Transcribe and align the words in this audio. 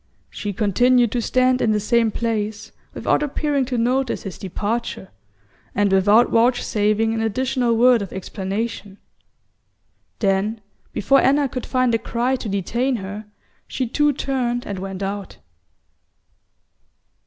She 0.31 0.51
continued 0.51 1.11
to 1.11 1.21
stand 1.21 1.61
in 1.61 1.73
the 1.73 1.79
same 1.79 2.09
place, 2.09 2.71
without 2.95 3.21
appearing 3.21 3.65
to 3.65 3.77
notice 3.77 4.23
his 4.23 4.39
departure, 4.39 5.11
and 5.75 5.91
without 5.93 6.31
vouchsafing 6.31 7.13
an 7.13 7.21
additional 7.21 7.77
word 7.77 8.01
of 8.01 8.11
explanation; 8.11 8.97
then, 10.17 10.59
before 10.91 11.21
Anna 11.21 11.47
could 11.47 11.67
find 11.67 11.93
a 11.93 11.99
cry 11.99 12.35
to 12.37 12.49
detain 12.49 12.95
her, 12.95 13.27
she 13.67 13.85
too 13.87 14.11
turned 14.11 14.65
and 14.65 14.79
went 14.79 15.03
out. 15.03 15.37